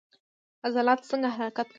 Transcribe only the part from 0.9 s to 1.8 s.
څنګه حرکت کوي؟